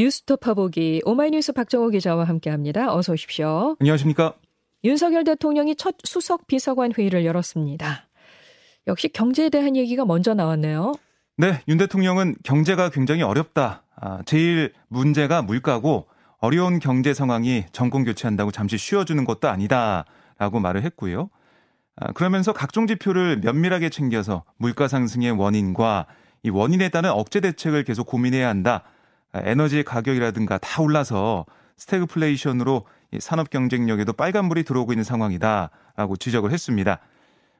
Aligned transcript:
뉴스톱 0.00 0.40
파보기 0.40 1.02
오마이뉴스 1.04 1.52
박정호 1.52 1.90
기자와 1.90 2.24
함께합니다. 2.24 2.94
어서 2.94 3.12
오십시오. 3.12 3.76
안녕하십니까? 3.80 4.32
윤석열 4.82 5.24
대통령이 5.24 5.76
첫 5.76 5.96
수석 6.04 6.46
비서관 6.46 6.92
회의를 6.96 7.26
열었습니다. 7.26 8.08
역시 8.86 9.10
경제에 9.10 9.50
대한 9.50 9.76
얘기가 9.76 10.06
먼저 10.06 10.32
나왔네요. 10.32 10.94
네, 11.36 11.60
윤 11.68 11.76
대통령은 11.76 12.36
경제가 12.44 12.88
굉장히 12.88 13.20
어렵다. 13.20 13.82
아, 13.94 14.22
제일 14.24 14.72
문제가 14.88 15.42
물가고 15.42 16.08
어려운 16.38 16.78
경제 16.78 17.12
상황이 17.12 17.66
정권 17.72 18.04
교체한다고 18.04 18.52
잠시 18.52 18.78
쉬어주는 18.78 19.22
것도 19.26 19.50
아니다라고 19.50 20.60
말을 20.60 20.82
했고요. 20.82 21.28
아, 21.96 22.12
그러면서 22.12 22.54
각종 22.54 22.86
지표를 22.86 23.40
면밀하게 23.40 23.90
챙겨서 23.90 24.44
물가 24.56 24.88
상승의 24.88 25.32
원인과 25.32 26.06
이 26.42 26.48
원인에 26.48 26.88
따른 26.88 27.10
억제 27.10 27.40
대책을 27.40 27.84
계속 27.84 28.06
고민해야 28.06 28.48
한다. 28.48 28.84
아, 29.32 29.40
에너지 29.44 29.82
가격이라든가 29.82 30.58
다 30.58 30.82
올라서 30.82 31.46
스태그플레이션으로 31.76 32.86
산업 33.18 33.50
경쟁력에도 33.50 34.12
빨간불이 34.12 34.64
들어오고 34.64 34.92
있는 34.92 35.04
상황이다라고 35.04 36.16
지적을 36.18 36.52
했습니다. 36.52 36.98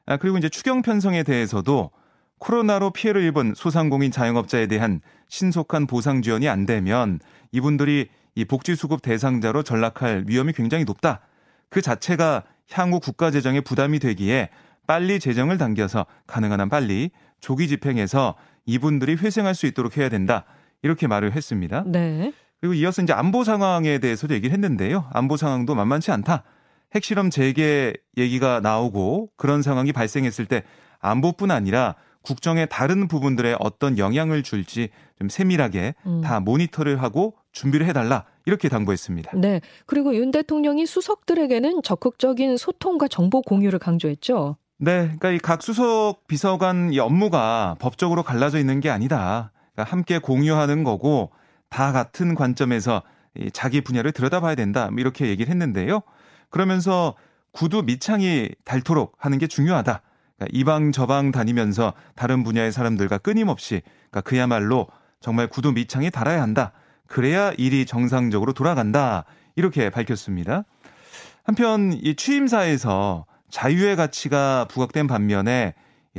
아, 0.05 0.17
그리고 0.17 0.37
이제 0.37 0.49
추경 0.49 0.81
편성에 0.81 1.23
대해서도 1.23 1.91
코로나로 2.39 2.91
피해를 2.91 3.23
입은 3.25 3.53
소상공인 3.55 4.11
자영업자에 4.11 4.67
대한 4.67 5.01
신속한 5.27 5.87
보상 5.87 6.21
지원이 6.21 6.49
안 6.49 6.65
되면 6.65 7.19
이분들이 7.51 8.09
이 8.33 8.45
복지 8.45 8.75
수급 8.75 9.01
대상자로 9.01 9.63
전락할 9.63 10.25
위험이 10.27 10.53
굉장히 10.53 10.83
높다. 10.83 11.21
그 11.69 11.81
자체가 11.81 12.43
향후 12.71 12.99
국가 12.99 13.29
재정에 13.29 13.61
부담이 13.61 13.99
되기에 13.99 14.49
빨리 14.87 15.19
재정을 15.19 15.57
당겨서 15.57 16.05
가능한 16.27 16.59
한 16.61 16.69
빨리 16.69 17.11
조기 17.39 17.67
집행해서 17.67 18.35
이분들이 18.65 19.15
회생할 19.15 19.53
수 19.53 19.67
있도록 19.67 19.97
해야 19.97 20.09
된다. 20.09 20.45
이렇게 20.83 21.07
말을 21.07 21.33
했습니다. 21.35 21.83
네. 21.87 22.33
그리고 22.59 22.73
이어서 22.75 23.01
이제 23.01 23.13
안보 23.13 23.43
상황에 23.43 23.99
대해서도 23.99 24.33
얘기를 24.33 24.53
했는데요. 24.53 25.05
안보 25.13 25.37
상황도 25.37 25.75
만만치 25.75 26.11
않다. 26.11 26.43
핵실험 26.93 27.29
재개 27.29 27.93
얘기가 28.17 28.59
나오고 28.59 29.29
그런 29.37 29.61
상황이 29.61 29.91
발생했을 29.91 30.45
때 30.45 30.63
안보뿐 30.99 31.49
아니라 31.49 31.95
국정의 32.21 32.67
다른 32.69 33.07
부분들에 33.07 33.55
어떤 33.59 33.97
영향을 33.97 34.43
줄지 34.43 34.89
좀 35.17 35.29
세밀하게 35.29 35.95
음. 36.05 36.21
다 36.21 36.39
모니터를 36.39 37.01
하고 37.01 37.33
준비를 37.51 37.87
해달라 37.87 38.25
이렇게 38.45 38.69
당부했습니다. 38.69 39.31
네. 39.37 39.61
그리고 39.87 40.15
윤 40.15 40.29
대통령이 40.29 40.85
수석들에게는 40.85 41.81
적극적인 41.83 42.57
소통과 42.57 43.07
정보 43.07 43.41
공유를 43.41 43.79
강조했죠. 43.79 44.57
네. 44.77 45.03
그러니까 45.19 45.31
이 45.31 45.37
각 45.39 45.63
수석 45.63 46.27
비서관 46.27 46.93
이 46.93 46.99
업무가 46.99 47.75
법적으로 47.79 48.21
갈라져 48.21 48.59
있는 48.59 48.79
게 48.81 48.89
아니다. 48.91 49.51
그러니까 49.73 49.91
함께 49.91 50.19
공유하는 50.19 50.83
거고 50.83 51.31
다 51.69 51.91
같은 51.91 52.35
관점에서 52.35 53.01
자기 53.53 53.81
분야를 53.81 54.11
들여다봐야 54.11 54.55
된다. 54.55 54.89
뭐 54.91 54.99
이렇게 54.99 55.27
얘기를 55.27 55.49
했는데요. 55.49 56.01
그러면서 56.49 57.15
구두 57.51 57.83
밑창이 57.83 58.49
닳도록 58.65 59.15
하는 59.17 59.37
게 59.37 59.47
중요하다. 59.47 60.01
그러니까 60.37 60.57
이방 60.57 60.91
저방 60.91 61.31
다니면서 61.31 61.93
다른 62.15 62.43
분야의 62.43 62.71
사람들과 62.71 63.17
끊임없이 63.19 63.81
그러니까 64.09 64.21
그야말로 64.21 64.87
정말 65.19 65.47
구두 65.47 65.71
밑창이 65.71 66.11
달아야 66.11 66.41
한다. 66.41 66.73
그래야 67.07 67.51
일이 67.57 67.85
정상적으로 67.85 68.53
돌아간다. 68.53 69.25
이렇게 69.55 69.89
밝혔습니다. 69.89 70.63
한편 71.43 71.93
이 71.93 72.15
취임사에서 72.15 73.25
자유의 73.49 73.95
가치가 73.97 74.65
부각된 74.69 75.07
반면에 75.07 75.73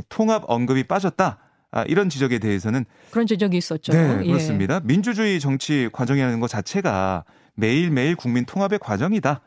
통합 0.08 0.44
언급이 0.46 0.84
빠졌다. 0.84 1.38
아, 1.72 1.84
이런 1.84 2.08
지적에 2.10 2.38
대해서는 2.38 2.84
그런 3.10 3.26
지적이 3.26 3.56
있었죠. 3.56 3.92
네, 3.92 4.20
예. 4.22 4.26
그렇습니다. 4.26 4.76
예. 4.76 4.80
민주주의 4.84 5.40
정치 5.40 5.88
과정이라는 5.90 6.38
것 6.38 6.48
자체가 6.48 7.24
매일매일 7.54 8.14
국민 8.14 8.44
통합의 8.44 8.78
과정이다. 8.78 9.40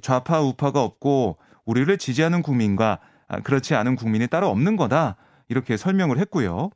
좌파 0.00 0.40
우파가 0.40 0.82
없고 0.82 1.38
우리를 1.64 1.98
지지하는 1.98 2.42
국민과 2.42 3.00
아, 3.28 3.40
그렇지 3.40 3.74
않은 3.74 3.96
국민이 3.96 4.28
따로 4.28 4.48
없는 4.48 4.76
거다. 4.76 5.16
이렇게 5.48 5.76
설명을 5.76 6.18
했고요. 6.18 6.70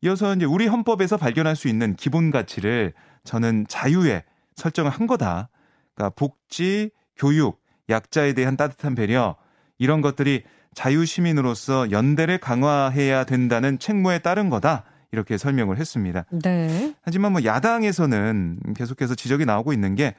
이어서 0.00 0.34
이제 0.34 0.46
우리 0.46 0.66
헌법에서 0.66 1.18
발견할 1.18 1.54
수 1.54 1.68
있는 1.68 1.94
기본 1.94 2.30
가치를 2.30 2.94
저는 3.24 3.66
자유에 3.68 4.24
설정을 4.56 4.90
한 4.90 5.06
거다. 5.06 5.50
그러니까 5.94 6.14
복지, 6.14 6.90
교육, 7.16 7.62
약자에 7.90 8.32
대한 8.32 8.56
따뜻한 8.56 8.94
배려 8.94 9.36
이런 9.78 10.00
것들이 10.00 10.44
자유 10.74 11.04
시민으로서 11.04 11.90
연대를 11.90 12.38
강화해야 12.38 13.24
된다는 13.24 13.78
책무에 13.78 14.18
따른 14.18 14.50
거다. 14.50 14.84
이렇게 15.12 15.38
설명을 15.38 15.78
했습니다. 15.78 16.24
네. 16.42 16.92
하지만 17.02 17.30
뭐 17.30 17.44
야당에서는 17.44 18.58
계속해서 18.74 19.14
지적이 19.14 19.44
나오고 19.44 19.72
있는 19.72 19.94
게 19.94 20.16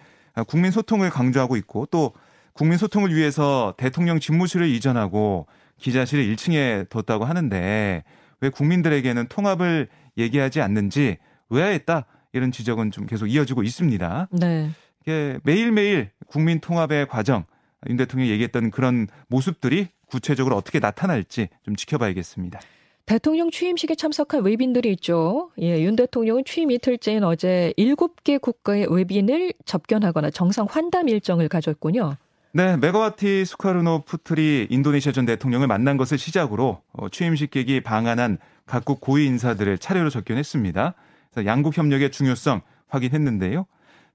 국민 0.48 0.72
소통을 0.72 1.10
강조하고 1.10 1.58
있고 1.58 1.86
또 1.88 2.14
국민 2.54 2.78
소통을 2.78 3.14
위해서 3.14 3.74
대통령 3.76 4.22
집무실을 4.22 4.70
이전하고 4.70 5.48
기자실을 5.78 6.24
1층에 6.34 6.90
뒀다고 6.90 7.26
하는데 7.26 8.04
왜 8.40 8.50
국민들에게는 8.50 9.28
통합을 9.28 9.90
얘기하지 10.18 10.62
않는지 10.62 11.18
의아했다 11.50 12.06
이런 12.32 12.54
지적은 12.54 12.92
좀 12.92 13.06
계속 13.06 13.28
이어지고 13.28 13.64
있습니다. 13.64 14.30
네. 14.32 14.70
이게 15.02 15.40
매일매일 15.44 16.12
국민 16.28 16.62
통합의 16.62 17.08
과정 17.08 17.44
윤 17.90 17.98
대통령이 17.98 18.32
얘기했던 18.32 18.72
그런 18.72 19.08
모습들이 19.28 19.90
구체적으로 20.06 20.56
어떻게 20.56 20.80
나타날지 20.80 21.50
좀 21.64 21.76
지켜봐야겠습니다. 21.76 22.60
대통령 23.06 23.52
취임식에 23.52 23.94
참석한 23.96 24.44
외빈들이 24.44 24.92
있죠. 24.94 25.52
예, 25.62 25.80
윤 25.84 25.96
대통령은 25.96 26.44
취임 26.44 26.72
이틀째인 26.72 27.24
어제 27.24 27.72
7개 27.78 28.42
국가의 28.42 28.88
외빈을 28.90 29.54
접견하거나 29.66 30.32
정상 30.32 30.66
환담 30.68 31.08
일정을 31.08 31.48
가졌군요. 31.48 32.18
네, 32.52 32.78
메가와티 32.78 33.46
수카르노 33.46 34.04
푸트리 34.06 34.68
인도네시아 34.72 35.12
전 35.12 35.26
대통령을 35.26 35.68
만난 35.68 35.98
것을 35.98 36.18
시작으로 36.18 36.82
어, 36.94 37.10
취임식 37.10 37.52
계기 37.52 37.82
방한한 37.82 38.40
각국 38.66 39.02
고위 39.02 39.26
인사들을 39.26 39.78
차례로 39.78 40.10
접견했습니다. 40.10 40.94
그래서 41.32 41.46
양국 41.46 41.78
협력의 41.78 42.12
중요성 42.12 42.62
확인했는데요. 42.88 43.66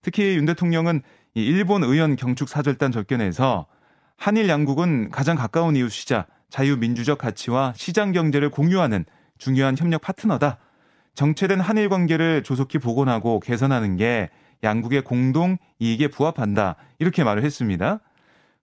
특히 0.03 0.37
윤 0.37 0.47
대통령은 0.47 1.03
일본 1.35 1.85
의원 1.85 2.17
경축 2.17 2.49
사절단 2.49 2.93
접견에서 2.93 3.67
한일 4.21 4.51
양국은 4.51 5.09
가장 5.11 5.35
가까운 5.35 5.77
이웃이자 5.77 6.27
자유민주적 6.51 7.17
가치와 7.17 7.73
시장 7.75 8.13
경제를 8.13 8.51
공유하는 8.51 9.07
중요한 9.39 9.79
협력 9.79 10.03
파트너다. 10.03 10.59
정체된 11.15 11.59
한일 11.59 11.89
관계를 11.89 12.43
조속히 12.43 12.77
복원하고 12.77 13.41
개선하는 13.41 13.97
게 13.97 14.29
양국의 14.63 15.05
공동 15.05 15.57
이익에 15.79 16.09
부합한다. 16.09 16.77
이렇게 16.99 17.25
말을 17.25 17.43
했습니다. 17.45 18.01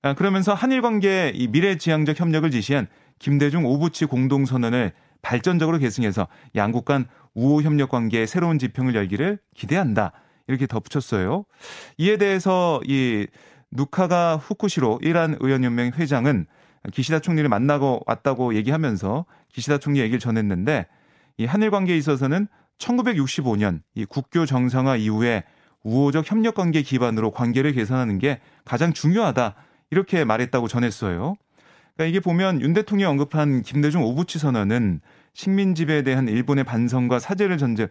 아, 0.03 0.13
그러면서 0.13 0.53
한일 0.53 0.84
관계 0.84 1.31
이 1.34 1.47
미래지향적 1.47 2.19
협력을 2.19 2.51
지시한 2.51 2.85
김대중 3.17 3.66
오부치 3.66 4.06
공동선언을 4.06 4.91
발전적으로 5.23 5.79
계승해서 5.79 6.28
양국 6.56 6.85
간 6.85 7.07
우호 7.34 7.63
협력 7.63 7.90
관계의 7.90 8.28
새로운 8.28 8.59
지평을 8.59 8.94
열기를 8.94 9.40
기대한다. 9.56 10.12
이렇게 10.47 10.67
덧붙였어요. 10.67 11.46
이에 11.97 12.17
대해서 12.17 12.79
이 12.85 13.25
누카가 13.72 14.38
후쿠시로 14.38 15.00
이란 15.01 15.38
의원연맹 15.39 15.94
회장은 15.95 16.45
기시다 16.91 17.19
총리를 17.19 17.47
만나고 17.50 18.01
왔다고 18.05 18.55
얘기하면서 18.55 19.25
기시다 19.50 19.78
총리 19.78 20.00
얘기를 20.00 20.19
전했는데 20.19 20.88
이 21.38 21.45
한일 21.45 21.72
관계에 21.72 21.97
있어서는 21.97 22.47
1965년 22.78 23.81
이 23.95 24.05
국교 24.05 24.45
정상화 24.45 24.95
이후에 24.97 25.44
우호적 25.83 26.29
협력 26.29 26.55
관계 26.55 26.81
기반으로 26.81 27.31
관계를 27.31 27.73
개선하는 27.73 28.19
게 28.19 28.39
가장 28.66 28.94
중요하다. 28.94 29.55
이렇게 29.89 30.25
말했다고 30.25 30.67
전했어요. 30.67 31.35
그러니까 31.96 32.09
이게 32.09 32.19
보면 32.19 32.61
윤 32.61 32.73
대통령이 32.73 33.09
언급한 33.09 33.61
김대중 33.61 34.03
오부치 34.03 34.37
선언은 34.37 35.02
식민 35.34 35.75
지배에 35.75 36.02
대한 36.02 36.28
일본의 36.28 36.66
반성과 36.66 37.19
사죄를 37.19 37.58
전제로 37.58 37.90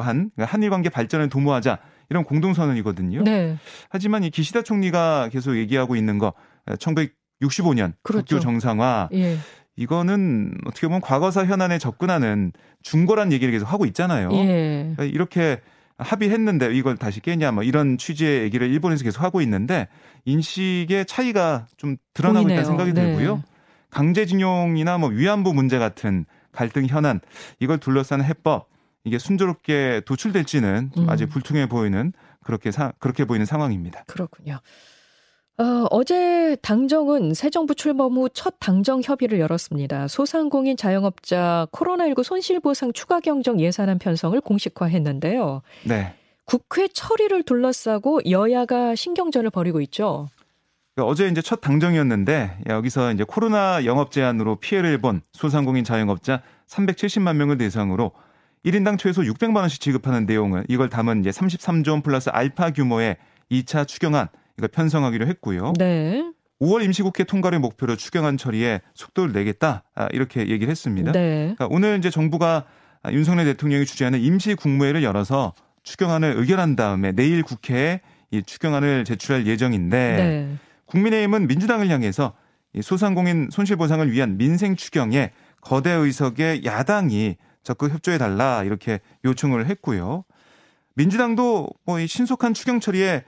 한 0.00 0.30
그러니까 0.34 0.44
한일 0.44 0.70
관계 0.70 0.88
발전을 0.88 1.28
도모하자 1.28 1.78
이런 2.10 2.24
공동 2.24 2.54
선언이거든요. 2.54 3.22
네. 3.22 3.56
하지만 3.88 4.24
이 4.24 4.30
기시다 4.30 4.62
총리가 4.62 5.28
계속 5.32 5.56
얘기하고 5.56 5.96
있는 5.96 6.18
거 6.18 6.32
1965년 6.66 7.92
그렇죠. 8.02 8.36
국교 8.36 8.40
정상화 8.40 9.08
예. 9.14 9.38
이거는 9.76 10.54
어떻게 10.66 10.86
보면 10.86 11.00
과거사 11.00 11.44
현안에 11.46 11.78
접근하는 11.78 12.52
중고란 12.82 13.32
얘기를 13.32 13.50
계속 13.52 13.72
하고 13.72 13.86
있잖아요. 13.86 14.30
예. 14.32 14.92
그러니까 14.94 15.04
이렇게 15.04 15.60
합의했는데 15.98 16.74
이걸 16.74 16.96
다시 16.96 17.20
깨냐 17.20 17.52
뭐 17.52 17.62
이런 17.62 17.98
취지의 17.98 18.42
얘기를 18.42 18.68
일본에서 18.68 19.04
계속 19.04 19.22
하고 19.22 19.40
있는데 19.40 19.88
인식의 20.24 21.06
차이가 21.06 21.66
좀 21.76 21.96
드러나고 22.14 22.44
보이네요. 22.44 22.60
있다는 22.60 22.76
생각이 22.78 22.92
네. 22.92 23.06
들고요. 23.06 23.42
강제징용이나 23.90 24.98
뭐 24.98 25.08
위안부 25.08 25.54
문제 25.54 25.78
같은 25.78 26.24
갈등 26.50 26.86
현안 26.86 27.20
이걸 27.60 27.78
둘러싼 27.78 28.22
해법 28.22 28.68
이게 29.04 29.18
순조롭게 29.18 30.02
도출될지는 30.06 30.92
좀 30.94 31.08
아직 31.10 31.24
음. 31.24 31.28
불투명해 31.28 31.68
보이는 31.68 32.12
그렇게 32.42 32.70
사, 32.70 32.92
그렇게 32.98 33.24
보이는 33.24 33.44
상황입니다. 33.46 34.04
그렇군요. 34.06 34.60
어, 35.56 35.86
어제 35.90 36.56
당정은 36.62 37.32
새 37.34 37.48
정부 37.48 37.74
출범 37.76 38.14
후 38.14 38.28
첫 38.30 38.54
당정 38.58 39.00
협의를 39.04 39.38
열었습니다. 39.38 40.08
소상공인 40.08 40.76
자영업자 40.76 41.68
코로나19 41.70 42.24
손실보상 42.24 42.92
추가 42.92 43.20
경정 43.20 43.60
예산안 43.60 43.98
편성을 43.98 44.40
공식화했는데요. 44.40 45.62
네. 45.84 46.14
국회 46.44 46.88
처리를 46.88 47.44
둘러싸고 47.44 48.20
여야가 48.28 48.96
신경전을 48.96 49.50
벌이고 49.50 49.80
있죠. 49.82 50.28
그러니까 50.94 51.10
어제 51.10 51.28
이제 51.28 51.40
첫 51.40 51.60
당정이었는데 51.60 52.58
여기서 52.66 53.12
이제 53.12 53.24
코로나 53.24 53.84
영업 53.84 54.10
제한으로 54.10 54.56
피해를 54.56 54.98
본 54.98 55.22
소상공인 55.32 55.84
자영업자 55.84 56.42
370만 56.68 57.36
명을 57.36 57.58
대상으로 57.58 58.12
1인당 58.64 58.98
최소 58.98 59.22
600만 59.22 59.56
원씩 59.56 59.80
지급하는 59.80 60.26
내용을 60.26 60.64
이걸 60.68 60.88
담은 60.88 61.20
이제 61.20 61.30
33조 61.30 61.90
원 61.90 62.02
플러스 62.02 62.30
알파 62.30 62.70
규모의 62.70 63.16
2차 63.50 63.86
추경안 63.86 64.28
이걸 64.56 64.68
편성하기로 64.68 65.26
했고요. 65.26 65.74
네. 65.78 66.24
5월 66.60 66.82
임시국회 66.84 67.24
통과를 67.24 67.58
목표로 67.58 67.96
추경안 67.96 68.36
처리에 68.36 68.80
속도를 68.94 69.32
내겠다 69.32 69.82
아, 69.94 70.08
이렇게 70.12 70.48
얘기를 70.48 70.70
했습니다. 70.70 71.12
네. 71.12 71.54
그러니까 71.56 71.68
오늘 71.70 71.98
이제 71.98 72.10
정부가 72.10 72.64
윤석열 73.10 73.44
대통령이 73.44 73.84
주재하는 73.84 74.20
임시 74.20 74.54
국무회를 74.54 75.02
열어서 75.02 75.52
추경안을 75.82 76.34
의결한 76.38 76.76
다음에 76.76 77.12
내일 77.12 77.42
국회에 77.42 78.00
이 78.30 78.42
추경안을 78.42 79.04
제출할 79.04 79.46
예정인데 79.46 80.16
네. 80.16 80.56
국민의힘은 80.86 81.46
민주당을 81.46 81.88
향해서 81.88 82.32
이 82.72 82.80
소상공인 82.80 83.48
손실보상을 83.50 84.10
위한 84.10 84.38
민생 84.38 84.74
추경에 84.74 85.32
거대 85.60 85.90
의석의 85.90 86.64
야당이 86.64 87.36
적극 87.64 87.92
협조해 87.92 88.18
달라 88.18 88.62
이렇게 88.62 89.00
요청을 89.24 89.66
했고요. 89.66 90.24
민주당도 90.94 91.68
뭐 91.84 91.98
이 92.00 92.06
신속한 92.06 92.54
추경 92.54 92.80
처리에 92.80 93.24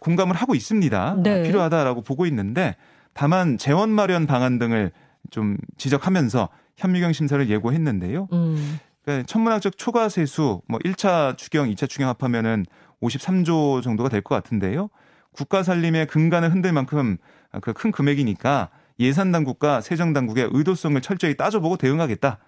공감을 0.00 0.34
하고 0.36 0.54
있습니다. 0.54 1.16
네. 1.22 1.42
필요하다라고 1.44 2.02
보고 2.02 2.26
있는데 2.26 2.76
다만 3.14 3.56
재원 3.58 3.90
마련 3.90 4.26
방안 4.26 4.58
등을 4.58 4.92
좀 5.30 5.56
지적하면서 5.78 6.48
현미경 6.76 7.12
심사를 7.12 7.48
예고했는데요. 7.48 8.28
음. 8.32 8.78
그러니까 9.02 9.26
천문학적 9.26 9.78
초과 9.78 10.08
세수 10.08 10.60
뭐 10.68 10.78
1차 10.80 11.36
추경, 11.38 11.70
2차 11.70 11.88
추경 11.88 12.08
합하면은 12.08 12.66
53조 13.02 13.82
정도가 13.82 14.08
될 14.08 14.20
것 14.22 14.34
같은데요. 14.34 14.88
국가 15.32 15.62
살림의 15.62 16.06
근간을 16.06 16.52
흔들 16.52 16.72
만큼 16.72 17.16
그 17.62 17.72
큰 17.72 17.92
금액이니까 17.92 18.70
예산 19.00 19.30
당국과 19.32 19.80
세정 19.82 20.12
당국의 20.12 20.48
의도성을 20.52 21.00
철저히 21.02 21.36
따져보고 21.36 21.76
대응하겠다. 21.76 22.38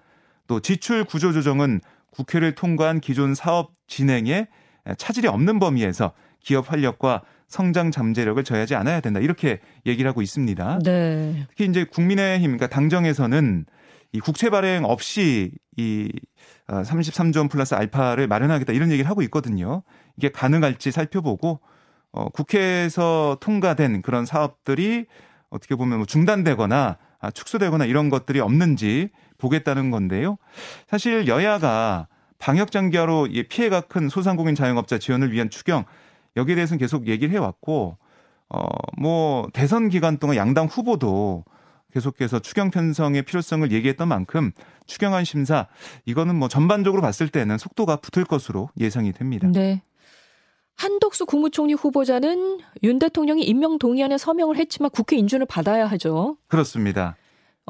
또 0.48 0.58
지출 0.58 1.04
구조 1.04 1.32
조정은 1.32 1.80
국회를 2.10 2.56
통과한 2.56 2.98
기존 2.98 3.34
사업 3.36 3.72
진행에 3.86 4.48
차질이 4.96 5.28
없는 5.28 5.60
범위에서 5.60 6.12
기업 6.40 6.72
활력과 6.72 7.22
성장 7.46 7.90
잠재력을 7.90 8.42
저해하지 8.42 8.74
않아야 8.74 9.00
된다. 9.00 9.20
이렇게 9.20 9.60
얘기를 9.86 10.08
하고 10.08 10.20
있습니다. 10.20 10.80
네. 10.84 11.46
특히 11.48 11.66
이제 11.66 11.84
국민의힘, 11.84 12.56
그러니까 12.56 12.66
당정에서는 12.68 13.66
이 14.12 14.20
국채 14.20 14.50
발행 14.50 14.84
없이 14.84 15.52
이 15.76 16.10
33조 16.66 17.36
어, 17.36 17.40
원 17.40 17.48
플러스 17.48 17.74
알파를 17.74 18.26
마련하겠다 18.26 18.72
이런 18.72 18.90
얘기를 18.90 19.08
하고 19.08 19.22
있거든요. 19.22 19.82
이게 20.16 20.30
가능할지 20.30 20.90
살펴보고 20.90 21.60
어, 22.12 22.28
국회에서 22.30 23.36
통과된 23.40 24.02
그런 24.02 24.24
사업들이 24.24 25.06
어떻게 25.50 25.74
보면 25.74 25.98
뭐 25.98 26.06
중단되거나 26.06 26.98
아, 27.20 27.30
축소되거나 27.30 27.84
이런 27.84 28.10
것들이 28.10 28.40
없는지 28.40 29.10
보겠다는 29.38 29.90
건데요. 29.90 30.36
사실 30.88 31.26
여야가 31.26 32.08
방역 32.38 32.70
장기화로 32.70 33.28
피해가 33.48 33.82
큰 33.82 34.08
소상공인 34.08 34.54
자영업자 34.54 34.98
지원을 34.98 35.32
위한 35.32 35.50
추경 35.50 35.84
여기에 36.36 36.54
대해서는 36.56 36.78
계속 36.78 37.08
얘기를 37.08 37.34
해왔고 37.34 37.96
어뭐 38.48 39.48
대선 39.52 39.88
기간 39.88 40.18
동안 40.18 40.36
양당 40.36 40.66
후보도 40.66 41.44
계속해서 41.92 42.38
추경 42.40 42.70
편성의 42.70 43.22
필요성을 43.22 43.72
얘기했던 43.72 44.08
만큼 44.08 44.52
추경안 44.86 45.24
심사 45.24 45.66
이거는 46.04 46.36
뭐 46.36 46.48
전반적으로 46.48 47.02
봤을 47.02 47.28
때는 47.28 47.58
속도가 47.58 47.96
붙을 47.96 48.24
것으로 48.24 48.68
예상이 48.78 49.12
됩니다. 49.12 49.48
네. 49.48 49.82
한덕수 50.76 51.26
국무총리 51.26 51.74
후보자는 51.74 52.60
윤 52.84 52.98
대통령이 53.00 53.42
임명 53.42 53.78
동의안에 53.78 54.16
서명을 54.16 54.56
했지만 54.58 54.90
국회 54.90 55.16
인준을 55.16 55.46
받아야 55.46 55.86
하죠. 55.86 56.36
그렇습니다. 56.46 57.16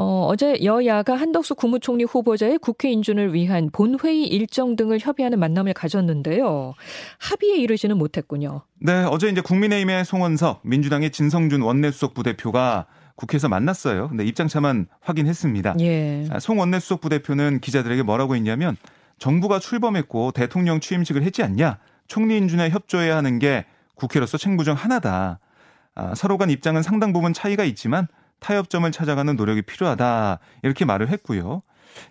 어, 0.00 0.26
어제 0.28 0.62
여야가 0.62 1.16
한덕수 1.16 1.56
국무총리 1.56 2.04
후보자의 2.04 2.58
국회 2.58 2.88
인준을 2.88 3.34
위한 3.34 3.68
본회의 3.72 4.28
일정 4.28 4.76
등을 4.76 5.00
협의하는 5.00 5.40
만남을 5.40 5.74
가졌는데요. 5.74 6.74
합의에 7.18 7.56
이르지는 7.56 7.98
못했군요. 7.98 8.62
네, 8.78 9.02
어제 9.10 9.28
이제 9.28 9.40
국민의힘의 9.40 10.04
송원석, 10.04 10.60
민주당의 10.62 11.10
진성준 11.10 11.62
원내수석 11.62 12.14
부대표가 12.14 12.86
국회에서 13.16 13.48
만났어요. 13.48 14.10
근데 14.10 14.24
입장차만 14.24 14.86
확인했습니다. 15.00 15.74
예. 15.80 16.28
아, 16.30 16.38
송 16.38 16.60
원내수석 16.60 17.00
부대표는 17.00 17.58
기자들에게 17.58 18.04
뭐라고 18.04 18.36
했냐면 18.36 18.76
정부가 19.18 19.58
출범했고 19.58 20.30
대통령 20.30 20.78
취임식을 20.78 21.24
했지 21.24 21.42
않냐? 21.42 21.78
총리 22.06 22.36
인준에 22.36 22.70
협조해야 22.70 23.16
하는 23.16 23.40
게 23.40 23.64
국회로서 23.96 24.38
책무 24.38 24.62
중 24.62 24.74
하나다. 24.74 25.40
아, 25.96 26.14
서로 26.14 26.38
간 26.38 26.50
입장은 26.50 26.82
상당 26.82 27.12
부분 27.12 27.32
차이가 27.32 27.64
있지만 27.64 28.06
타협점을 28.40 28.90
찾아가는 28.92 29.34
노력이 29.36 29.62
필요하다. 29.62 30.38
이렇게 30.62 30.84
말을 30.84 31.08
했고요. 31.08 31.62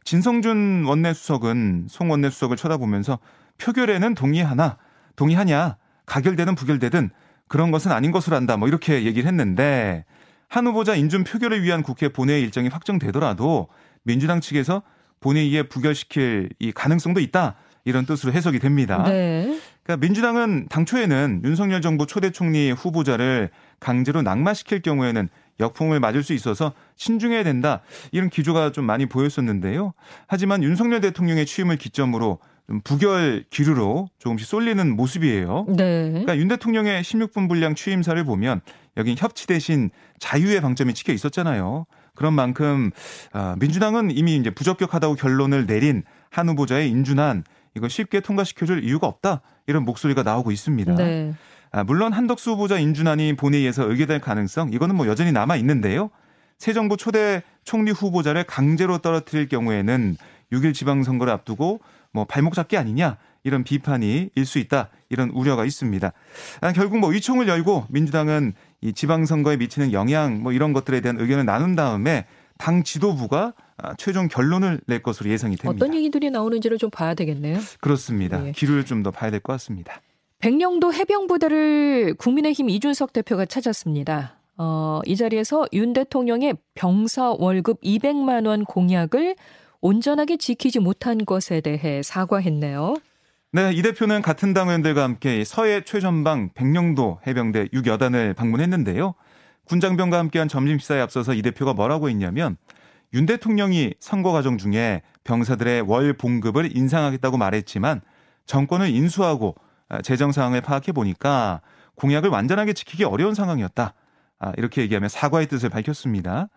진성준 0.03 0.85
원내수석은 0.85 1.87
송 1.89 2.11
원내수석을 2.11 2.57
쳐다보면서 2.57 3.19
표결에는 3.57 4.15
동의하나, 4.15 4.77
동의하냐, 5.15 5.77
가결되든 6.05 6.55
부결되든 6.55 7.09
그런 7.47 7.71
것은 7.71 7.91
아닌 7.91 8.11
것으로 8.11 8.35
한다. 8.35 8.57
뭐 8.57 8.67
이렇게 8.67 9.03
얘기를 9.03 9.27
했는데 9.27 10.05
한 10.49 10.67
후보자 10.67 10.95
인준 10.95 11.23
표결을 11.23 11.63
위한 11.63 11.83
국회 11.83 12.09
본회의 12.09 12.41
일정이 12.41 12.69
확정되더라도 12.69 13.67
민주당 14.03 14.41
측에서 14.41 14.81
본회의에 15.19 15.63
부결시킬 15.63 16.49
이 16.59 16.71
가능성도 16.71 17.19
있다. 17.19 17.55
이런 17.85 18.05
뜻으로 18.05 18.33
해석이 18.33 18.59
됩니다. 18.59 19.03
네. 19.03 19.59
그러니까 19.83 20.05
민주당은 20.05 20.67
당초에는 20.69 21.41
윤석열 21.45 21.81
정부 21.81 22.05
초대 22.05 22.31
총리 22.31 22.71
후보자를 22.71 23.49
강제로 23.79 24.21
낙마시킬 24.21 24.81
경우에는 24.81 25.29
역풍을 25.59 25.99
맞을 25.99 26.23
수 26.23 26.33
있어서 26.33 26.73
신중해야 26.95 27.43
된다. 27.43 27.81
이런 28.11 28.29
기조가 28.29 28.71
좀 28.71 28.85
많이 28.85 29.05
보였었는데요. 29.05 29.93
하지만 30.27 30.63
윤석열 30.63 31.01
대통령의 31.01 31.45
취임을 31.45 31.77
기점으로 31.77 32.39
좀 32.67 32.81
부결 32.81 33.45
기류로 33.49 34.09
조금씩 34.19 34.47
쏠리는 34.47 34.95
모습이에요. 34.95 35.65
네. 35.69 36.09
그러니까 36.09 36.37
윤 36.37 36.47
대통령의 36.49 37.01
16분 37.01 37.47
분량 37.47 37.75
취임사를 37.75 38.21
보면 38.25 38.61
여긴 38.97 39.15
협치 39.17 39.47
대신 39.47 39.89
자유의 40.19 40.61
방점이 40.61 40.93
찍혀 40.93 41.13
있었잖아요. 41.13 41.85
그런 42.13 42.33
만큼 42.33 42.91
아, 43.31 43.55
민주당은 43.59 44.11
이미 44.11 44.35
이제 44.35 44.49
부적격하다고 44.49 45.15
결론을 45.15 45.65
내린 45.65 46.03
한 46.29 46.49
후보자의 46.49 46.89
인준안 46.89 47.43
이거 47.75 47.87
쉽게 47.87 48.19
통과시켜줄 48.19 48.83
이유가 48.83 49.07
없다 49.07 49.41
이런 49.67 49.85
목소리가 49.85 50.23
나오고 50.23 50.51
있습니다. 50.51 50.95
네. 50.95 51.33
아, 51.71 51.83
물론 51.83 52.13
한덕수 52.13 52.51
후보자 52.51 52.79
인준안이 52.79 53.35
본회의에서 53.35 53.89
의결될 53.89 54.19
가능성 54.21 54.71
이거는 54.73 54.95
뭐 54.95 55.07
여전히 55.07 55.31
남아 55.31 55.55
있는데요. 55.57 56.09
새 56.57 56.73
정부 56.73 56.97
초대 56.97 57.43
총리 57.63 57.91
후보자를 57.91 58.43
강제로 58.45 58.97
떨어뜨릴 58.99 59.47
경우에는 59.47 60.15
6일 60.51 60.73
지방선거를 60.73 61.31
앞두고 61.33 61.81
뭐 62.11 62.25
발목 62.25 62.53
잡기 62.55 62.77
아니냐 62.77 63.17
이런 63.43 63.63
비판이 63.63 64.29
일 64.33 64.45
수 64.45 64.57
있다 64.59 64.89
이런 65.09 65.29
우려가 65.29 65.65
있습니다. 65.65 66.11
아, 66.61 66.71
결국 66.73 66.97
뭐 66.99 67.13
의총을 67.13 67.47
열고 67.47 67.85
민주당은 67.89 68.53
이 68.81 68.93
지방선거에 68.93 69.57
미치는 69.57 69.91
영향 69.93 70.41
뭐 70.41 70.51
이런 70.53 70.73
것들에 70.73 71.01
대한 71.01 71.19
의견을 71.19 71.45
나눈 71.45 71.75
다음에 71.75 72.25
당 72.57 72.83
지도부가 72.83 73.53
아, 73.77 73.93
최종 73.97 74.27
결론을 74.27 74.81
낼 74.87 75.03
것으로 75.03 75.29
예상이 75.29 75.55
됩니다. 75.57 75.85
어떤 75.85 75.95
얘기들이 75.95 76.31
나오는지를 76.31 76.79
좀 76.79 76.89
봐야 76.89 77.13
되겠네요. 77.13 77.59
그렇습니다. 77.79 78.43
예. 78.47 78.51
기류를 78.51 78.83
좀 78.85 79.03
더 79.03 79.11
봐야 79.11 79.29
될 79.29 79.39
것 79.41 79.53
같습니다. 79.53 80.01
백령도 80.39 80.93
해병부대를 80.93 82.15
국민의힘 82.15 82.69
이준석 82.69 83.11
대표가 83.11 83.45
찾았습니다. 83.45 84.37
어, 84.57 85.01
이 85.05 85.15
자리에서 85.15 85.65
윤 85.73 85.93
대통령의 85.93 86.55
병사 86.75 87.31
월급 87.37 87.81
200만 87.81 88.47
원 88.47 88.63
공약을 88.65 89.35
온전하게 89.81 90.37
지키지 90.37 90.79
못한 90.79 91.25
것에 91.25 91.61
대해 91.61 92.03
사과했네요. 92.03 92.95
네, 93.51 93.71
이 93.73 93.81
대표는 93.81 94.21
같은 94.21 94.53
당 94.53 94.67
의원들과 94.67 95.03
함께 95.03 95.43
서해 95.43 95.81
최전방 95.83 96.51
백령도 96.53 97.19
해병대 97.25 97.67
6여단을 97.67 98.35
방문했는데요. 98.35 99.15
군장병과 99.65 100.19
함께한 100.19 100.47
점심 100.47 100.77
식사에 100.77 101.01
앞서서 101.01 101.33
이 101.33 101.41
대표가 101.41 101.73
뭐라고 101.73 102.09
했냐면 102.09 102.57
윤 103.13 103.25
대통령이 103.25 103.95
선거 103.99 104.31
과정 104.31 104.57
중에 104.57 105.01
병사들의 105.23 105.81
월 105.81 106.13
봉급을 106.13 106.75
인상하겠다고 106.75 107.37
말했지만 107.37 108.01
정권을 108.45 108.89
인수하고 108.89 109.55
아, 109.57 109.66
재정 110.03 110.31
상황을 110.31 110.61
파악해 110.61 110.91
보니까 110.91 111.61
공약을 111.95 112.29
완전하게 112.29 112.73
지키기 112.73 113.03
어려운 113.03 113.33
상황이었다. 113.33 113.93
아, 114.39 114.53
이렇게 114.57 114.81
얘기하며 114.81 115.07
사과의 115.07 115.47
뜻을 115.47 115.69
밝혔습니다. 115.69 116.49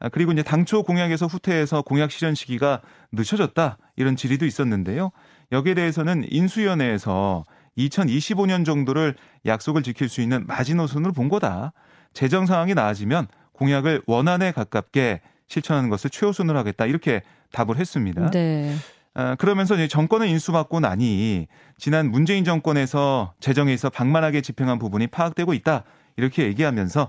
아, 0.00 0.08
그리고 0.08 0.32
이제 0.32 0.42
당초 0.42 0.82
공약에서 0.82 1.26
후퇴해서 1.26 1.82
공약 1.82 2.10
실현 2.10 2.34
시기가 2.34 2.80
늦춰졌다. 3.12 3.78
이런 3.96 4.16
질의도 4.16 4.46
있었는데요. 4.46 5.10
여기에 5.52 5.74
대해서는 5.74 6.24
인수위원회에서 6.28 7.44
2025년 7.76 8.64
정도를 8.64 9.14
약속을 9.46 9.82
지킬 9.82 10.08
수 10.08 10.20
있는 10.20 10.46
마지노선으로 10.46 11.12
본 11.12 11.28
거다. 11.28 11.72
재정 12.12 12.46
상황이 12.46 12.74
나아지면 12.74 13.28
공약을 13.52 14.02
원안에 14.06 14.52
가깝게 14.52 15.20
실천하는 15.46 15.88
것을 15.88 16.10
최우선으로 16.10 16.58
하겠다. 16.58 16.86
이렇게 16.86 17.22
답을 17.52 17.76
했습니다. 17.76 18.30
네. 18.30 18.74
아, 19.18 19.34
그러면서 19.34 19.74
이제 19.74 19.88
정권을 19.88 20.28
인수받고 20.28 20.78
나니 20.78 21.48
지난 21.76 22.08
문재인 22.12 22.44
정권에서 22.44 23.34
재정에서 23.40 23.90
방만하게 23.90 24.42
집행한 24.42 24.78
부분이 24.78 25.08
파악되고 25.08 25.54
있다. 25.54 25.82
이렇게 26.16 26.44
얘기하면서 26.44 27.08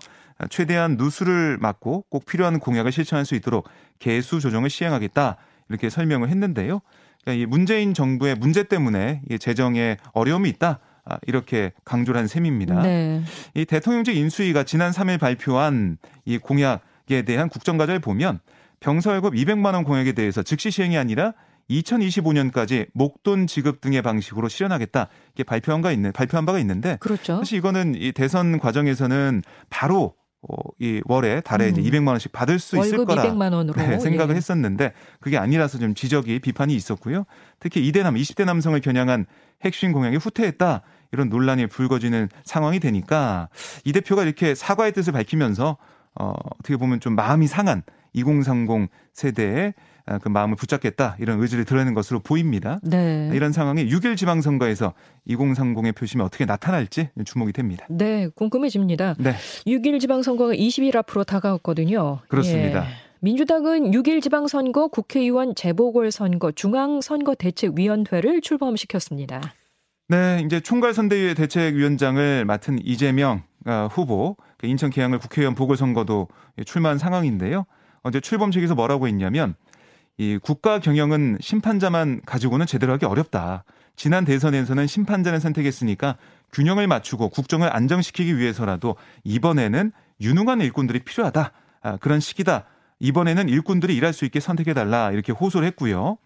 최대한 0.50 0.98
누수를 0.98 1.60
막고 1.62 2.06
꼭 2.10 2.26
필요한 2.26 2.58
공약을 2.58 2.92
실천할 2.92 3.26
수 3.26 3.36
있도록 3.36 3.70
개수 4.00 4.40
조정을 4.40 4.72
시행하겠다. 4.72 5.38
이렇게 5.70 5.92
설명을 5.92 6.30
했는데요. 6.30 6.82
그러니까 7.22 7.44
이 7.44 7.46
문재인 7.46 7.94
정부의 7.94 8.38
문제 8.38 8.64
때문에 8.64 9.22
재정에 9.40 9.98
어려움이 10.14 10.50
있다. 10.50 10.80
아, 11.06 11.20
이렇게 11.28 11.74
강조를 11.86 12.20
한 12.20 12.28
셈입니다. 12.28 12.82
네. 12.82 13.22
이 13.54 13.66
대통령직 13.66 14.18
인수위가 14.18 14.64
지난 14.64 14.92
3일 14.92 15.20
발표한 15.20 16.00
이 16.26 16.40
공약에 16.40 17.22
대한 17.22 17.50
국정과제를 17.50 18.00
보면 18.00 18.40
병사월급 18.80 19.36
200만 19.36 19.76
원 19.76 19.84
공약에 19.84 20.14
대해서 20.14 20.42
즉시 20.42 20.72
시행이 20.72 20.98
아니라 20.98 21.34
2025년까지 21.70 22.88
목돈 22.94 23.48
지급 23.48 23.82
등의 23.82 24.02
방식으로 24.02 24.48
실현하겠다. 24.48 25.08
이게 25.34 25.44
발표한 25.44 25.82
가 25.82 25.92
있는 25.92 26.12
발표한 26.12 26.46
바가 26.46 26.60
있는데 26.60 26.98
그렇죠. 27.00 27.38
사실 27.38 27.58
이거는 27.58 27.96
이 27.96 28.12
대선 28.12 28.60
과정에서는 28.60 29.44
바로 29.70 30.16
어, 30.42 30.56
이 30.80 31.02
월에 31.06 31.42
달에 31.42 31.66
음. 31.66 31.72
이제 31.72 31.82
200만 31.82 32.10
원씩 32.10 32.32
받을 32.32 32.60
수 32.60 32.78
있을 32.78 33.06
거라 33.06 33.24
200만 33.24 33.54
원으로 33.54 33.76
네, 33.76 34.00
생각을 34.00 34.36
예. 34.36 34.38
했었는데 34.38 34.94
그게 35.20 35.38
아니라서 35.38 35.80
좀 35.80 35.94
지적이 35.94 36.40
비판이 36.40 36.74
있었고요. 36.74 37.26
특히 37.60 37.86
이대남 37.86 38.16
20대 38.16 38.46
남성을 38.46 38.80
겨냥한 38.80 39.26
핵심 39.64 39.92
공약이 39.92 40.16
후퇴했다. 40.16 40.82
이런 41.12 41.30
논란이 41.30 41.68
불거지는 41.68 42.30
상황이 42.46 42.80
되니까 42.80 43.50
이 43.84 43.92
대표가 43.92 44.24
이렇게 44.24 44.56
사과의 44.56 44.94
뜻을 44.94 45.12
밝히면서 45.12 45.78
어, 46.16 46.34
어떻게 46.60 46.78
보면 46.78 47.00
좀 47.00 47.16
마음이 47.16 47.48
상한 47.48 47.84
2030 48.14 48.90
세대의 49.14 49.74
아, 49.78 49.82
그 50.22 50.30
마음을 50.30 50.56
붙잡겠다 50.56 51.16
이런 51.20 51.42
의지를 51.42 51.66
드러내는 51.66 51.94
것으로 51.94 52.20
보입니다. 52.20 52.80
네. 52.84 53.30
이런 53.34 53.52
상황이 53.52 53.86
6일 53.88 54.18
지방선거에서 54.18 54.94
2030의 55.28 55.96
표심이 55.96 56.24
어떻게 56.24 56.46
나타날지 56.46 57.10
주목이 57.26 57.54
됩니다. 57.54 57.86
네, 57.90 58.28
궁금해집니다. 58.36 59.16
네. 59.20 59.36
6일 59.68 60.00
지방선거가 60.00 60.54
20일 60.54 60.96
앞으로 60.96 61.24
다가왔거든요. 61.24 62.20
그렇습니다. 62.28 62.86
예. 62.86 62.90
민주당은 63.22 63.92
6일 63.92 64.22
지방선거 64.22 64.88
국회의원 64.88 65.54
재보궐선거 65.54 66.52
중앙선거대책위원회를 66.54 68.42
출범시켰습니다. 68.42 69.42
네, 70.08 70.42
이제 70.44 70.60
총괄선대위 70.60 71.36
대책위원장을 71.36 72.46
맡은 72.46 72.80
이재명 72.84 73.44
아, 73.66 73.88
후보 73.92 74.38
그 74.58 74.68
인천 74.68 74.90
계양을 74.90 75.20
국회의원 75.20 75.54
보궐선거도 75.54 76.30
출마한 76.66 76.98
상황인데요. 76.98 77.66
어제 78.02 78.20
출범식에서 78.20 78.74
뭐라고 78.74 79.08
했냐면 79.08 79.56
이 80.20 80.38
국가 80.38 80.80
경영은 80.80 81.38
심판자만 81.40 82.20
가지고는 82.26 82.66
제대로 82.66 82.92
하기 82.94 83.06
어렵다. 83.06 83.64
지난 83.96 84.26
대선에서는 84.26 84.86
심판자를 84.86 85.40
선택했으니까 85.40 86.18
균형을 86.52 86.88
맞추고 86.88 87.30
국정을 87.30 87.74
안정시키기 87.74 88.38
위해서라도 88.38 88.98
이번에는 89.24 89.94
유능한 90.20 90.60
일꾼들이 90.60 91.00
필요하다. 91.06 91.54
아, 91.82 91.98
그런 91.98 92.20
시기다. 92.20 92.66
이번에는 93.00 93.48
일꾼들이 93.48 93.96
일할 93.96 94.12
수 94.12 94.26
있게 94.26 94.42
선택해달라. 94.42 95.14
이렇게 95.14 95.32
호소를 95.32 95.66
했고요. 95.68 96.18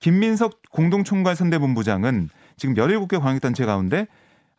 김민석 0.00 0.60
공동총괄 0.72 1.36
선대본부장은 1.36 2.28
지금 2.56 2.74
17개 2.74 3.20
광역단체 3.20 3.64
가운데 3.64 4.08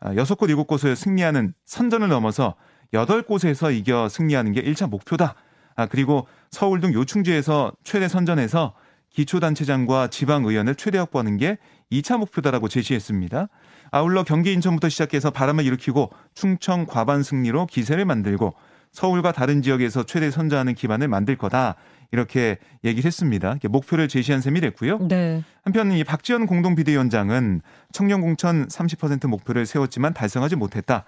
아, 0.00 0.14
7곳을 0.14 0.96
승리하는 0.96 1.52
선전을 1.66 2.08
넘어서 2.08 2.54
8곳에서 2.94 3.70
이겨 3.76 4.08
승리하는 4.08 4.52
게 4.52 4.62
1차 4.62 4.88
목표다. 4.88 5.34
아, 5.78 5.86
그리고 5.86 6.26
서울 6.50 6.80
등 6.80 6.92
요충지에서 6.92 7.70
최대 7.84 8.08
선전해서 8.08 8.74
기초단체장과 9.10 10.08
지방의원을 10.08 10.74
최대 10.74 10.98
확보하는 10.98 11.36
게 11.36 11.56
2차 11.92 12.18
목표다라고 12.18 12.68
제시했습니다. 12.68 13.48
아울러 13.92 14.24
경기 14.24 14.52
인천부터 14.52 14.88
시작해서 14.88 15.30
바람을 15.30 15.64
일으키고 15.64 16.10
충청 16.34 16.84
과반 16.84 17.22
승리로 17.22 17.66
기세를 17.66 18.04
만들고 18.04 18.54
서울과 18.90 19.30
다른 19.30 19.62
지역에서 19.62 20.02
최대 20.02 20.32
선전하는 20.32 20.74
기반을 20.74 21.06
만들 21.06 21.36
거다. 21.36 21.76
이렇게 22.10 22.58
얘기를 22.84 23.06
했습니다. 23.06 23.56
목표를 23.68 24.08
제시한 24.08 24.40
셈이 24.40 24.60
됐고요. 24.60 25.06
네. 25.06 25.44
한편 25.62 25.92
이 25.92 26.02
박지원 26.02 26.46
공동 26.46 26.74
비대위원장은 26.74 27.60
청년 27.92 28.20
공천 28.20 28.66
30% 28.66 29.28
목표를 29.28 29.64
세웠지만 29.64 30.12
달성하지 30.12 30.56
못했다. 30.56 31.04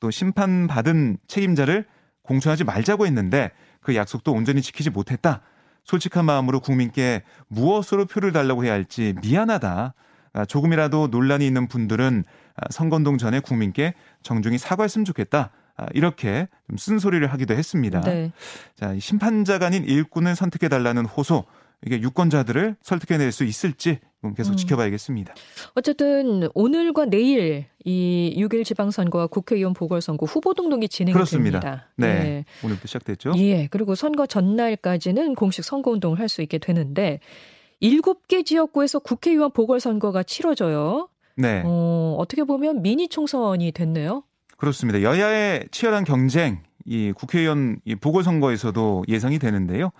또 0.00 0.10
심판받은 0.10 1.18
책임자를 1.26 1.84
공천하지 2.22 2.64
말자고 2.64 3.06
했는데 3.06 3.50
그 3.84 3.94
약속도 3.94 4.32
온전히 4.32 4.62
지키지 4.62 4.90
못했다. 4.90 5.42
솔직한 5.84 6.24
마음으로 6.24 6.60
국민께 6.60 7.22
무엇으로 7.48 8.06
표를 8.06 8.32
달라고 8.32 8.64
해야 8.64 8.72
할지 8.72 9.14
미안하다. 9.22 9.94
아, 10.32 10.44
조금이라도 10.46 11.08
논란이 11.08 11.46
있는 11.46 11.68
분들은 11.68 12.24
아, 12.56 12.66
선거운동 12.70 13.18
전에 13.18 13.38
국민께 13.40 13.94
정중히 14.22 14.58
사과했으면 14.58 15.04
좋겠다. 15.04 15.50
아, 15.76 15.86
이렇게 15.92 16.48
좀 16.68 16.78
쓴소리를 16.78 17.30
하기도 17.32 17.54
했습니다. 17.54 18.00
네. 18.00 18.32
자, 18.74 18.98
심판자가 18.98 19.66
아닌 19.66 19.84
일꾼을 19.84 20.34
선택해 20.34 20.68
달라는 20.68 21.04
호소. 21.04 21.44
이게 21.86 22.00
유권자들을 22.00 22.76
설득해낼 22.80 23.30
수 23.30 23.44
있을지 23.44 24.00
계속 24.32 24.52
음. 24.52 24.56
지켜봐야겠습니다. 24.56 25.34
어쨌든 25.74 26.48
오늘과 26.54 27.06
내일 27.06 27.66
이 27.84 28.34
6일 28.38 28.64
지방선거와 28.64 29.26
국회의원 29.26 29.74
보궐선거 29.74 30.24
후보 30.24 30.54
등록이 30.54 30.88
진행이 30.88 31.12
그렇습니다. 31.12 31.60
됩니다. 31.60 31.88
네. 31.96 32.14
네. 32.14 32.44
오늘부터 32.64 32.86
시작됐죠. 32.86 33.32
예. 33.36 33.66
그리고 33.70 33.94
선거 33.94 34.24
전날까지는 34.26 35.34
공식 35.34 35.64
선거운동을 35.64 36.18
할 36.18 36.28
수 36.28 36.40
있게 36.40 36.56
되는데 36.58 37.20
7개 37.82 38.46
지역구에서 38.46 39.00
국회의원 39.00 39.50
보궐선거가 39.52 40.22
치러져요. 40.22 41.08
네. 41.36 41.62
어, 41.66 42.16
어떻게 42.18 42.44
보면 42.44 42.80
미니 42.82 43.08
총선이 43.08 43.72
됐네요. 43.72 44.22
그렇습니다. 44.56 45.02
여야의 45.02 45.66
치열한 45.70 46.04
경쟁, 46.04 46.62
이 46.86 47.12
국회의원 47.12 47.78
이 47.84 47.94
보궐선거에서도 47.94 49.04
예상이 49.08 49.38
되는데요. 49.38 49.90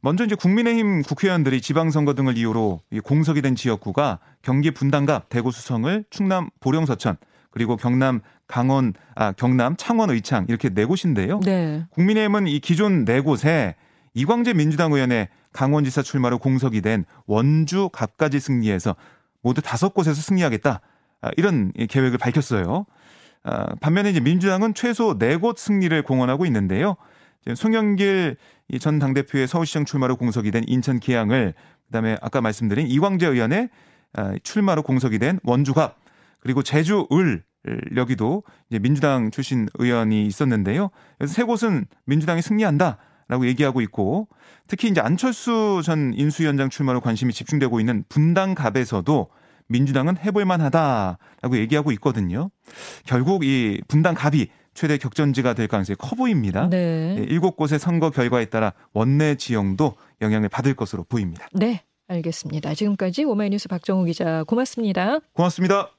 먼저 0.00 0.24
이제 0.24 0.34
국민의힘 0.34 1.02
국회의원들이 1.02 1.60
지방선거 1.60 2.14
등을 2.14 2.36
이유로 2.36 2.80
공석이 3.04 3.42
된 3.42 3.54
지역구가 3.54 4.18
경기 4.42 4.70
분당갑, 4.70 5.28
대구 5.28 5.50
수성을, 5.50 6.04
충남 6.10 6.50
보령 6.60 6.86
서천, 6.86 7.16
그리고 7.50 7.76
경남 7.76 8.20
강원, 8.46 8.92
아, 9.14 9.32
경남 9.32 9.76
창원 9.76 10.10
의창 10.10 10.46
이렇게 10.48 10.68
네 10.68 10.84
곳인데요. 10.84 11.40
네. 11.40 11.84
국민의힘은 11.90 12.46
이 12.46 12.60
기존 12.60 13.04
네 13.04 13.20
곳에 13.20 13.74
이광재 14.14 14.54
민주당 14.54 14.92
의원의 14.92 15.28
강원지사 15.52 16.02
출마로 16.02 16.38
공석이 16.38 16.80
된 16.82 17.04
원주 17.26 17.90
갑까지 17.92 18.40
승리해서 18.40 18.94
모두 19.42 19.62
다섯 19.62 19.94
곳에서 19.94 20.20
승리하겠다. 20.20 20.80
아, 21.22 21.30
이런 21.36 21.72
계획을 21.72 22.18
밝혔어요. 22.18 22.84
아, 23.42 23.66
반면에 23.80 24.10
이제 24.10 24.20
민주당은 24.20 24.74
최소 24.74 25.16
네 25.18 25.38
곳 25.38 25.58
승리를 25.58 26.02
공언하고 26.02 26.44
있는데요. 26.46 26.96
송영길 27.54 28.36
전 28.80 28.98
당대표의 28.98 29.46
서울시장 29.46 29.84
출마로 29.84 30.16
공석이 30.16 30.50
된 30.50 30.64
인천 30.66 30.98
기양을 30.98 31.54
그다음에 31.86 32.16
아까 32.20 32.40
말씀드린 32.40 32.86
이광재 32.88 33.26
의원의 33.26 33.68
아, 34.14 34.34
출마로 34.42 34.82
공석이 34.82 35.18
된 35.18 35.38
원주갑 35.44 35.98
그리고 36.40 36.62
제주 36.62 37.06
을 37.12 37.42
여기도 37.96 38.44
이제 38.70 38.78
민주당 38.78 39.32
출신 39.32 39.68
의원이 39.74 40.24
있었는데요. 40.26 40.90
그래서 41.18 41.34
세 41.34 41.42
곳은 41.42 41.86
민주당이 42.04 42.40
승리한다 42.40 42.98
라고 43.28 43.46
얘기하고 43.46 43.80
있고 43.80 44.28
특히 44.68 44.88
이제 44.88 45.00
안철수 45.00 45.82
전 45.84 46.12
인수위원장 46.14 46.70
출마로 46.70 47.00
관심이 47.00 47.32
집중되고 47.32 47.80
있는 47.80 48.04
분당갑에서도 48.08 49.28
민주당은 49.68 50.16
해볼 50.18 50.44
만하다라고 50.44 51.56
얘기하고 51.56 51.90
있거든요. 51.92 52.50
결국 53.04 53.44
이 53.44 53.80
분당갑이 53.88 54.48
최대 54.76 54.98
격전지가 54.98 55.54
될 55.54 55.66
가능성이 55.66 55.96
커 55.98 56.14
보입니다. 56.14 56.68
네. 56.68 57.16
예, 57.18 57.22
일곱 57.24 57.56
곳의 57.56 57.80
선거 57.80 58.10
결과에 58.10 58.44
따라 58.44 58.72
원내 58.92 59.34
지형도 59.36 59.94
영향을 60.20 60.48
받을 60.48 60.74
것으로 60.74 61.02
보입니다. 61.04 61.48
네, 61.52 61.82
알겠습니다. 62.06 62.74
지금까지 62.74 63.24
오마이뉴스 63.24 63.68
박정우 63.68 64.04
기자 64.04 64.44
고맙습니다. 64.44 65.18
고맙습니다. 65.32 65.95